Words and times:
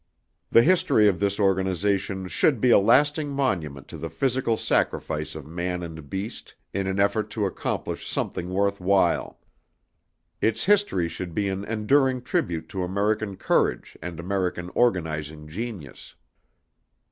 The 0.49 0.63
history 0.63 1.07
of 1.07 1.19
this 1.19 1.39
organization 1.39 2.27
should 2.27 2.59
be 2.59 2.71
a 2.71 2.79
lasting 2.79 3.29
monument 3.29 3.87
to 3.89 3.99
the 3.99 4.09
physical 4.09 4.57
sacrifice 4.57 5.35
of 5.35 5.45
man 5.45 5.83
and 5.83 6.09
beast 6.09 6.55
in 6.73 6.87
an 6.87 6.99
effort 6.99 7.29
to 7.29 7.45
accomplish 7.45 8.07
something 8.09 8.49
worth 8.49 8.79
while. 8.81 9.39
Its 10.41 10.63
history 10.63 11.07
should 11.07 11.35
be 11.35 11.49
an 11.49 11.63
enduring 11.65 12.23
tribute 12.23 12.67
to 12.69 12.81
American 12.83 13.37
courage 13.37 13.95
and 14.01 14.19
American 14.19 14.71
organizing 14.73 15.47
genius. 15.47 16.15